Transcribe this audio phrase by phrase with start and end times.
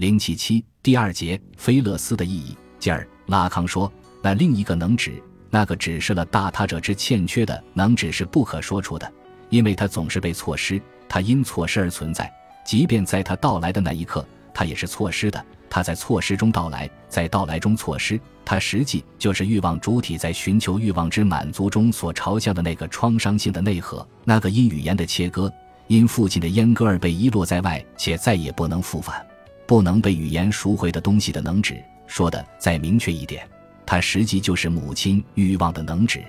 [0.00, 2.56] 零七七第二节菲勒斯的意义。
[2.78, 3.92] 继而，拉康说，
[4.22, 9.12] 那另一个能指，那个指示了大他者之欠缺的能指是不可说出的，
[9.50, 12.32] 因为它总是被错失，它因错失而存在，
[12.64, 15.44] 即便在它到来的那一刻，它也是错失的。
[15.68, 18.18] 它在错失中到来，在到来中错失。
[18.42, 25.52] 它实际就是欲望主体在寻求欲望之满足中所朝向的那个创伤性的内核，那个因语言的切割，
[25.88, 29.24] 因父亲的阉割而被遗落在外，且再也不能复返，
[29.70, 31.80] 不能被语言赎回的东西的能指。
[32.08, 33.48] 说的再明确一点，
[33.86, 36.24] 它实际就是母亲欲望的能指。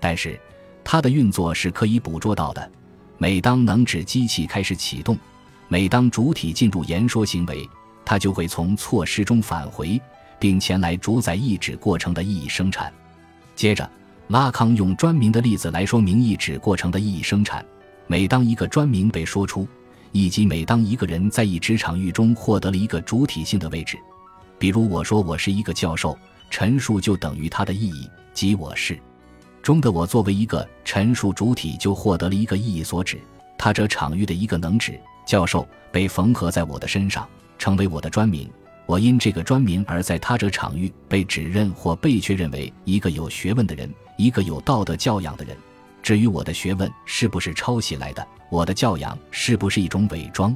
[0.00, 0.36] 但是，
[0.82, 2.68] 它的运作是可以捕捉到的。
[3.16, 5.16] 每当能指机器开始启动，
[5.68, 7.64] 每当主体进入言说行为。
[8.04, 10.00] 它就会从错失中返回，
[10.40, 12.92] 并前来主宰意指过程的意义生产。
[13.54, 13.88] 接着，
[14.26, 17.64] 拉康用专名的例子来说明意指过程的意义生产。
[18.08, 19.64] 每当一个专名被说出，
[20.14, 23.98] 以及每当一个人在一职场域中获得了一个主体性的位置，
[24.60, 26.16] 比如我说我是一个教授，
[26.50, 28.96] 陈述就等于它的意义，即我是
[29.60, 33.20] 中的我作为一个陈述主体就获得了一个意义所指，
[33.58, 37.28] 他者场域的一个能指教授被缝合在我的身上。
[37.58, 38.48] 成为我的专名，
[38.86, 45.56] 我因这个专名而在他者场域被指认或被确认为一个有学问的人，一个有道德教养的人。
[46.04, 50.54] 至于我的学问是不是抄袭来的，我的教养是不是一种伪装，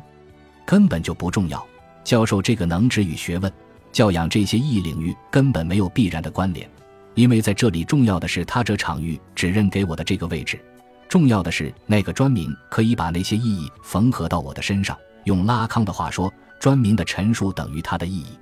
[0.66, 1.66] 根本就不重要。
[2.04, 3.50] 教授这个能指与学问、
[3.90, 6.70] 教养这些意义领域根本没有必然的关联，
[7.14, 10.60] 因为在这里重要的是他者场域指认给我的这个位置，
[11.08, 14.96] 重要的是那个专名可以把那些意义缝合到我的身上。
[15.24, 16.32] 用拉康的话说。
[16.60, 18.36] 专名的陈述等于它的意义，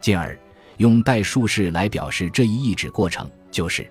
[0.00, 0.34] 进而
[0.78, 3.86] 用代数式来表示这一意指过程，就是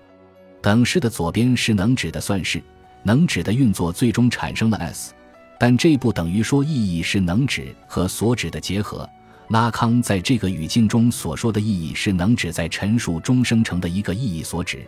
[0.62, 2.62] 等式的左边是能指的算式，
[3.02, 5.14] 能指的运作最终产生了 s，
[5.58, 9.08] 但这不等于说意义是能指和所指的结合。
[9.48, 14.86] 拉康在这个语境中所说的意义是能指在陈述中生成的一个意义所指，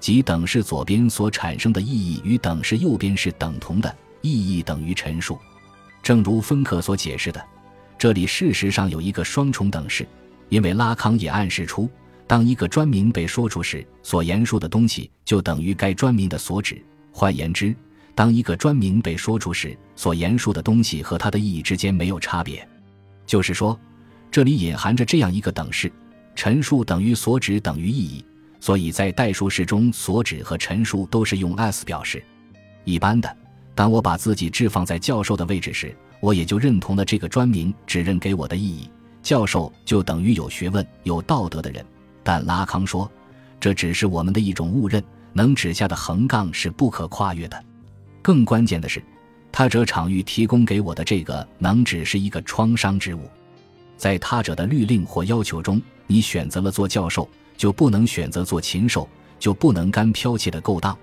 [0.00, 5.38] 即等式左边所产生的意义与等式右边是等同的，意义等于陈述。
[6.02, 7.42] 正如芬克所解释的。
[7.96, 10.06] 这里事实上有一个双重等式，
[10.48, 11.88] 因为拉康也暗示出，
[12.32, 16.82] 当一个专名被说出时，所言述的东西就等于该专名的所指。
[17.12, 17.76] 换言之，
[18.14, 22.66] 当一个专名被说出时，所言述的东西和它的意义之间没有差别。
[23.26, 23.78] 就是说，
[24.30, 25.92] 这里隐含着这样一个等式：
[26.34, 28.24] 陈述等于所指等于意义。
[28.60, 32.24] 所以在代数式中，所指和陈述都是用 s 表示。
[32.84, 33.36] 一般的，
[33.74, 35.94] 当我把自己置放在教授的位置时。
[36.20, 38.88] 我也就认同了这个专名指认给我的意义，
[39.22, 41.84] 教授就等于有学问、有道德的人。
[42.22, 43.10] 但拉康说，
[43.60, 45.02] 这只是我们的一种误认，
[45.32, 47.64] 能指下的横杠是不可跨越的。
[48.20, 49.02] 更关键的是，
[49.50, 53.28] 他者场域提供给我的这个能指是一个创伤之物，
[53.96, 59.08] 在他者的律令或要求中，你选择了做教授，就不能选择做禽兽，
[59.38, 60.96] 就不能干剽窃的勾当。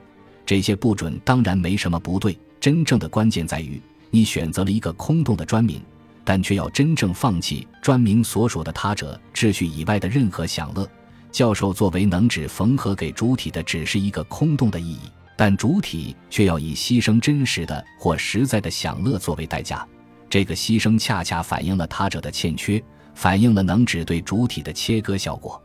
[0.46, 3.82] 这些不准当然没什么不对，真正的关键在于。
[4.10, 5.80] 你选择了一个空洞的专名，
[6.24, 10.90] 但却要真正放弃专名所属的他者秩序以外的任何享乐。
[11.32, 15.00] 教授作为能指缝合给主体的，只是一个空洞的意义，
[15.38, 19.88] 但主体却要以牺牲真实的或实在的享乐作为代价。
[20.30, 22.84] 这个牺牲恰恰反映了他者的欠缺，
[23.16, 25.62] 反映了能指对主体的切割效果。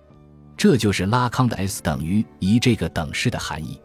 [0.56, 3.80] 这就是拉康的 S 等于一这个等式的含义。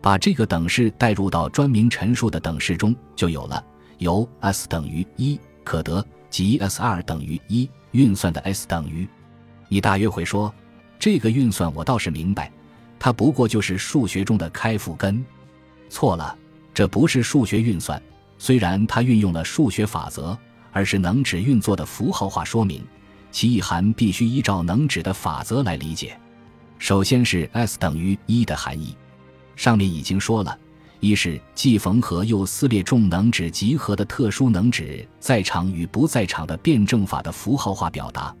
[0.00, 3.64] 把这个等式带入到专名陈述的等式中，就有了。
[3.98, 9.08] 由 s 等于一可得，即 s 二等于一运算的 s 等于，
[9.68, 10.54] 你大约会说，
[10.98, 12.50] 这个运算我倒是明白，
[12.98, 15.24] 它不过就是数学中的开复根。
[15.88, 16.36] 错了，
[16.72, 18.02] 这不是数学运算，
[18.38, 20.36] 虽然它运用了数学法则，
[20.72, 22.84] 而是能指运作的符号化说明，
[23.30, 26.18] 其意涵必须依照能指的法则来理解。
[26.78, 28.96] 首先是 s 等于一的含义，
[29.56, 30.58] 上面已经说了。
[31.00, 38.34] 一是既缝合又撕裂重能指集合的特殊能指在场与不在场的辩证法的符号化表达，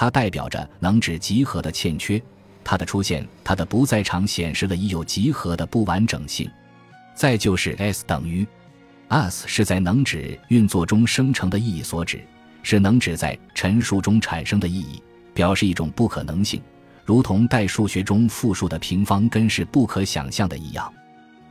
[0.00, 2.22] 它代表着能指集合的欠缺，
[2.62, 6.48] 它的出现，它的不在场显示了已有集合的不完整性。
[7.16, 8.46] 再就是 S 等于
[9.08, 12.24] S 是在能指运作中生成的意义所指，
[12.62, 15.02] 是能指在陈述中产生的意义，
[15.34, 16.62] 表示一种不可能性，
[17.04, 20.94] 如同代数学中复数的平方根是不可想象的一样。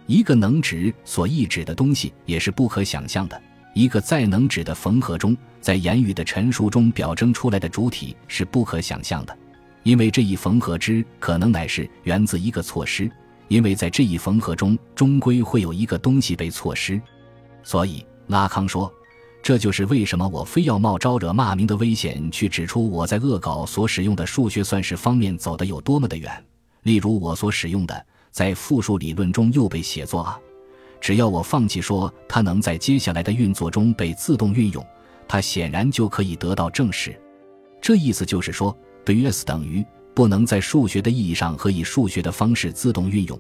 [0.05, 3.41] 一个能指所意指的东西也是不可想象的。
[3.77, 9.37] 一个在能指的缝合中，在言语的陈述中表征出来的主体是不可想象的，
[9.83, 13.07] 因为这一缝合之可能乃是源自一个错失，
[13.47, 16.99] 因为在这一缝合中终归会有一个东西被错失。
[17.61, 18.91] 所以拉康说，
[19.43, 26.31] 这就是为什么我非要冒招惹骂名的危险去指出我在恶搞所使用的数学算式方面走得有多么的远。
[26.81, 30.39] 例如，我所使用的在复数理论中又被写作啊，
[30.99, 34.85] 只要我放弃说它能在接下来的运作中被自动运用，
[35.27, 37.19] 它显然就可以得到证实。
[37.81, 43.39] 这意思就是说，对于 s 等于不能在数学的意义上和以数学的方式自动运用，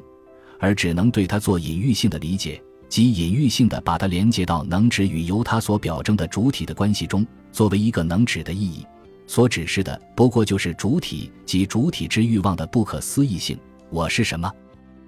[0.59, 2.61] 而只能对它做隐喻性的理解。
[2.87, 8.85] 即隐喻性的把它连接到能指与由它所表征的主体的关系中，作为一个能指的意义，
[9.25, 13.59] 所指示的不过就是主体及主体之欲望的不可思议性。
[13.89, 14.49] 我是什么？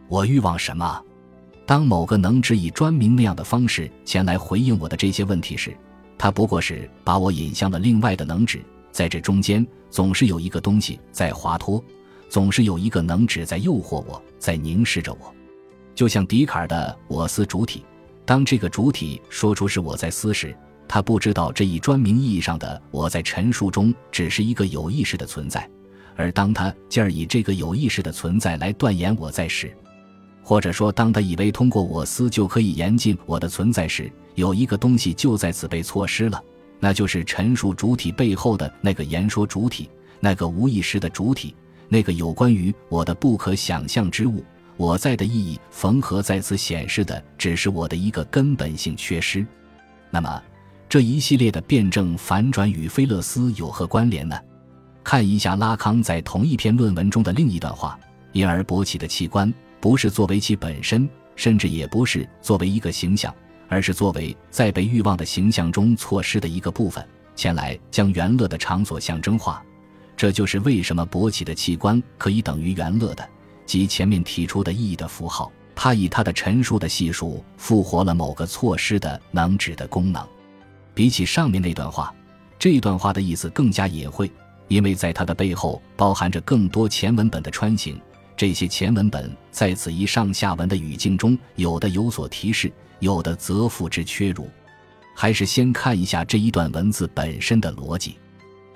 [0.10, 1.02] 我欲望什么？
[1.70, 5.72] 当某个能指以专名那样的方式前来回应我的这些问题时，
[6.18, 8.60] 他不过是把我引向了另外的能指。
[8.92, 11.80] 在这中间，总是有一个东西在滑脱，
[12.28, 15.32] 总是有一个能指在诱惑我，在凝视着我。
[15.94, 17.86] 就像笛卡尔的“我思主体”，
[18.26, 20.58] 当这个主体说出是我在思时，
[20.88, 25.62] 他不知道这一专名意义上的我在陈述中只是一个有意识的存在；
[26.16, 29.72] 而当他进而以这个有意识的存在来断言我在时，
[30.50, 36.44] 或者说当他以为通过我思就可以严禁我的存在时，有一个东西就在此被错失了，
[36.80, 39.88] 那就是陈述主体背后的那个言说主体，
[40.20, 41.56] 那个无意识的主体，
[41.88, 44.44] 那个有关于我的不可想象之物。
[44.76, 49.46] 我在的意义缝合在此显示的只是我的一个根本性缺失。
[50.10, 50.42] 那么，
[50.90, 54.36] 这一系列的辩证反转与菲勒斯有何关联呢？
[55.04, 58.00] 看一下拉康在同一篇论文中的另一段话：
[58.32, 63.34] 因而勃起的器官不是作为其本身，甚至也不是作为一个形象，
[63.68, 67.06] 而是作为在被欲望的形象中错失的一个部分，
[67.36, 69.64] 前来将元乐的场所象征化。
[70.18, 73.28] 这就是为什么勃起的器官可以等于元乐的。
[73.66, 80.28] 及前面提出的意义的符号，他以他的陈述的系数复活了某个错失的能指的功能。
[80.96, 82.14] 比起上面那段话，
[82.58, 84.30] 这段话的意思更加隐晦，
[84.68, 88.02] 因为在它的背后包含着更多前文本的穿行。
[88.40, 94.50] 这些前文本在此一上下文的语境中，有的有所提示，有的则付之缺如。
[95.14, 98.18] 还是先看一下这一段文字本身的逻辑。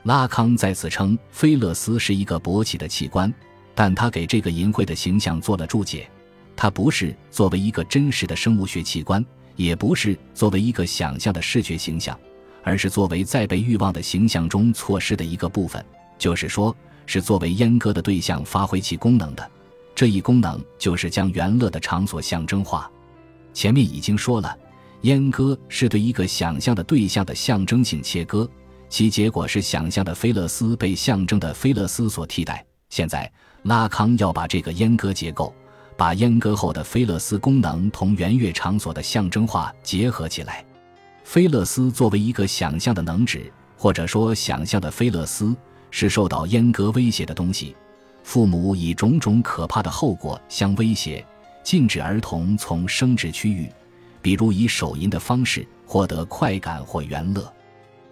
[0.03, 3.33] 拉康在此称菲勒斯是一个勃起的器官。
[3.73, 6.09] 但他给这个淫秽的形象做了注解，
[6.57, 9.25] 它不是作为一个真实的生物学器官，
[9.55, 12.19] 也不是作为一个想象的视觉形象，
[12.63, 15.83] 而是作为在被欲望的形象中错失的一个部分，
[16.17, 16.75] 就是说，
[17.05, 19.51] 是作为阉割的对象发挥其功能的。
[19.95, 22.89] 这一功能就是将元乐的场所象征化。
[23.53, 24.57] 前面已经说了，
[25.03, 28.49] 阉割是对一个想象的对象的象征性切割，
[28.89, 32.65] 其结果是想象的菲勒斯被象征的菲勒斯所替代。
[32.89, 33.31] 现在。
[33.63, 35.55] 拉康要把这个阉割结构，
[35.95, 40.65] 把阉割后的菲勒斯功能同圆月场所的象征化结合起来。
[41.23, 45.55] 菲勒斯作为一个想象的能指，或者说想象的菲勒斯，
[45.95, 47.75] 是受到阉割威胁的东西。
[48.23, 51.23] 父母以种种可怕的后果相威胁，
[51.61, 53.69] 禁止儿童从生殖区域，
[54.19, 57.53] 比如以手淫的方式获得快感或元乐。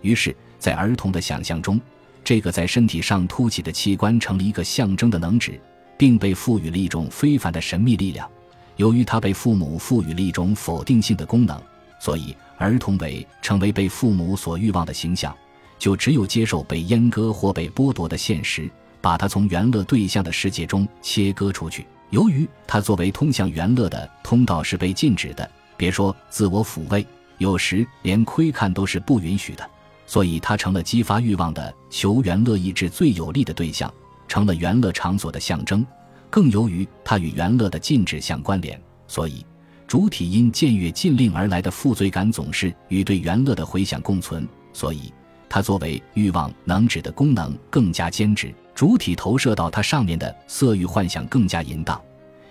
[0.02, 1.82] 于是，在儿童的想象中。
[2.24, 5.60] 这个在身体上凸起的器官成了一个象征的能指，
[5.98, 8.30] 并被赋予了一种非凡的神秘力量。
[8.76, 11.60] 由于它被父母赋予了一种否定性的功能，
[12.00, 15.36] 所以儿童为成为被父母所欲望的形象，
[15.82, 18.70] 就只有接受被阉割或被剥夺的现实，
[19.02, 21.88] 把它从元乐对象的世界中切割出去。
[22.12, 27.04] 由于它作为通向元乐的通道是被禁止的，别说自我抚慰，
[27.40, 29.68] 有时连窥看都是不允许的。
[30.06, 33.92] 所以，它成了激发欲望的求元乐意志最有力的对象，
[34.28, 35.84] 成了元乐场所的象征。
[36.30, 39.44] 更由于它与元乐的禁止相关联，所以
[39.88, 44.48] 主体因僭越禁令而来的负罪感总是与对元乐的回响共存。
[44.74, 45.12] 所以，
[45.54, 52.02] 它作为欲望能指的功能更加坚持，主体投射到它上面的色欲幻想更加淫荡，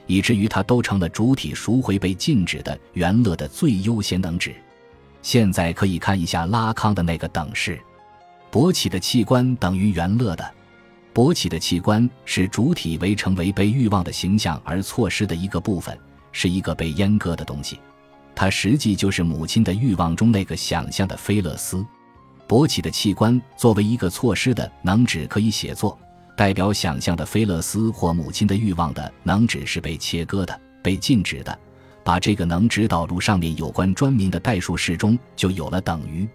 [0.06, 4.54] 以至于它都成了主体赎回被禁止的元乐的最优先能指。
[5.22, 7.80] 现在可以看一下拉康的那个等式：
[8.52, 10.52] 勃起的器官等于元乐的。
[11.14, 15.98] 勃起的器官是主体为成为被欲望的形象而错失的一个部分，
[16.32, 17.80] 是一个被阉割的东西。
[18.34, 21.82] 它实际就是母亲的欲望中那个想象的菲勒斯。
[22.50, 25.96] 勃起的器官作为一个措施的能指可以写作，
[26.36, 31.56] 代表想象的菲勒斯或母亲的欲望的能指是被切割的、被禁止的。
[32.02, 36.28] 把这个能指导入上面有关专名的代数式中，就有了等于，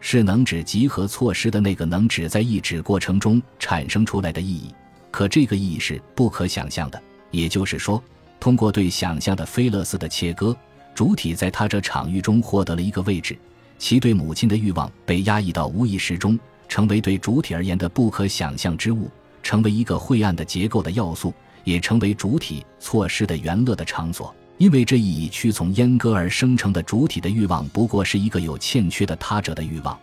[0.00, 4.74] 是能指集合措施的那个能指在意指过程中产生出来的意义。
[5.10, 8.02] 可这个意义是不可想象的，也就是说，
[8.38, 10.56] 通过对想象的菲勒斯的切割，
[10.94, 13.36] 主体在他这场域中获得了一个位置，
[13.80, 19.10] 其对母亲的欲望被压抑到无意识中，成为对主体而言的不可想象之物，
[19.42, 21.32] 成为一个晦暗的结构的要素，
[21.64, 24.32] 也成为主体错失的原乐的场所。
[24.58, 29.98] 因为这一以屈从阉割而生成的主体的欲望，不过是一个有欠缺的他者的欲望。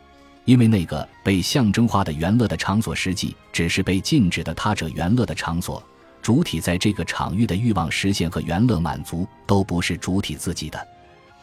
[0.45, 5.81] 因为那个被象征化的原乐的场所，实际只是被禁止的他者原乐的场所。
[6.19, 10.87] 主体在这个场域的欲望实现和原乐满足，都不是主体自己的。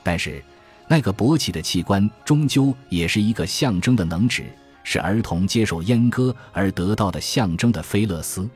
[0.02, 0.44] 但是，
[0.94, 4.44] 那个勃起的器官终究也是一个象征的能指，
[4.84, 8.48] 是儿童接受阉割而得到的象征的菲勒斯。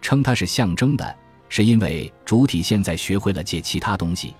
[0.00, 1.14] 称它是象征的，
[1.50, 4.32] 是因为主体现在学会了借其他东西，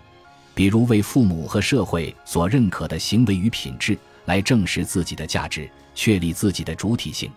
[0.54, 3.94] 比如为父母和社会所认可的行为与品质。
[4.24, 7.30] 来证实自己的价值，确立自己的主体性，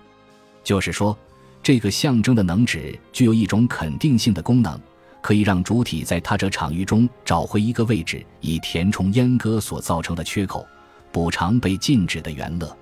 [0.64, 1.18] 就是说，
[1.62, 4.80] 这个象征的能指具有一种肯定性的功能，
[5.22, 10.66] 可以让主体在他者场域中找回一个位置，以填充阉割所造成的缺口，
[11.12, 12.78] 补偿被禁止的原乐。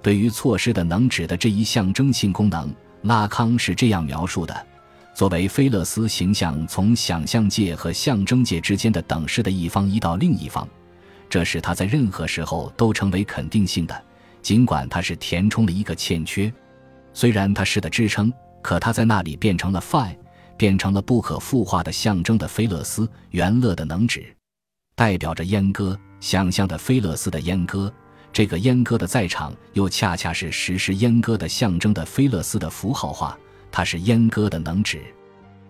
[0.00, 2.72] 对于错失的能指的这一象征性功能，
[3.02, 4.66] 拉康是这样描述的：
[5.14, 10.66] 作为菲勒斯形象从想象界和象征界之间的等式的一方移到另一方。
[11.28, 14.04] 这使它在任何时候都成为肯定性的，
[14.42, 16.52] 尽管它是填充了一个欠缺。
[17.14, 20.14] 虽然它是的支撑，可它在那里变成了 phi，
[20.56, 24.24] 变成了不可复化的象征的菲勒斯原乐的能指，
[24.94, 27.92] 代表着阉割想象的菲勒斯的阉割。
[28.32, 33.38] 这个阉割的在场，又恰恰是实施阉割的象征的菲勒斯的符号化，
[33.70, 35.02] 它是阉割的能指。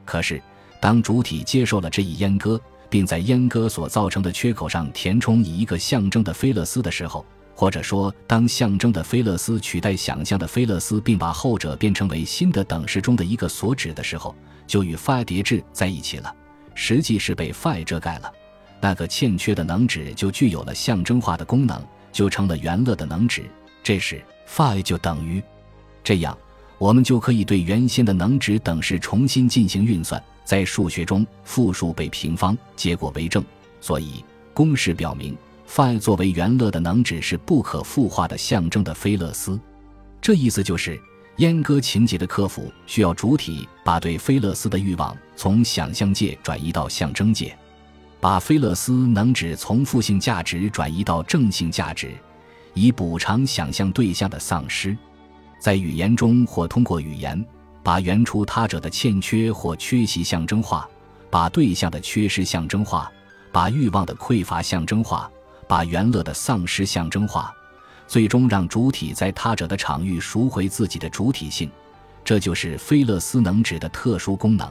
[0.04, 0.40] 可是，
[0.80, 7.26] 当主体接受了这一阉割，并在阉割所造成的缺口上填充以一个象征的菲勒斯的时候，
[7.62, 14.34] 或者说当象征的菲勒斯取代想象的菲勒斯，并把后者变成为新的等式中的一个所指的时候，
[14.66, 16.34] 就与 phi 叠置在一起了。
[16.74, 18.32] 实际是被 phi 遮盖了，
[18.80, 23.44] 那个欠缺的能指就具有了象征化的功能，就成了原乐的能指。
[23.80, 25.40] 这时 phi 就等于，
[26.02, 26.36] 这样
[26.78, 30.20] 我们就可以对原先的能指等式重新进行运算。
[30.44, 33.44] 在数学中，复数被平方，结果为正。
[33.80, 35.38] 所以公式表明
[35.74, 39.58] ，phi 作为原乐的能指是不可复化的象征的菲勒斯。
[40.20, 41.00] 这意思就是，
[41.38, 47.56] 阉割情节的克服需要主体把对菲勒斯的欲望从想象界转移到象征界，
[48.20, 52.12] 把菲勒斯能指从负性价值转移到正性价值，
[52.74, 54.94] 以补偿想象对象的丧失。
[55.58, 57.42] 在语言中，或通过语言。
[57.84, 60.88] 把原初他者的欠缺或缺席象征化，
[61.28, 63.10] 把对象的缺失象征化，
[63.50, 65.28] 把欲望的匮乏象征化，
[65.72, 67.50] 把原乐的丧失象征化，
[68.06, 71.70] 最终让主体在他者的场域赎回自己的主体性。
[72.22, 74.70] 这就是菲勒斯能指的特殊功能。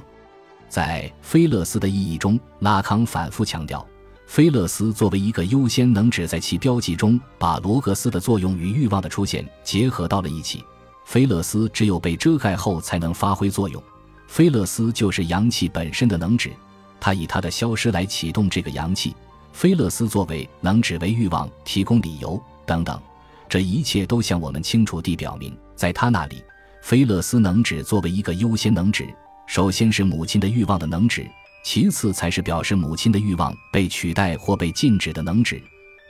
[0.70, 3.84] 在菲勒斯的意义中，拉康反复强调，
[4.28, 10.64] 菲勒斯作为一个优先能指，在其标记中把罗格斯的作用与欲望的出现结合到了一起。
[11.04, 13.82] 菲勒斯只有被遮盖后才能发挥作用，
[14.28, 16.52] 菲勒斯就是阳气本身的能指，
[17.00, 19.16] 它以它的消失来启动这个阳气。
[19.54, 23.00] 菲勒斯作为能指为欲望提供理由等等，
[23.48, 26.44] 这一切都向我们清楚地表明，在他那里，
[26.82, 29.08] 菲勒斯能指作为一个优先能指，
[29.48, 31.30] 首先是母亲的欲望的能指，
[31.64, 35.62] 其次才是表示母亲的欲望被取代或被禁止的能指，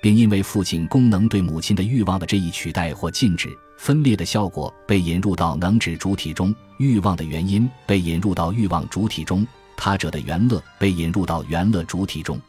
[0.02, 3.50] 并因为父亲功能对母亲的欲望的这一取代或禁止。
[3.78, 9.46] 分裂的效果被引入到能指主体中，欲望的原因被引入到欲望主体中，
[9.76, 12.40] 他者的原乐被引入到原乐主体中。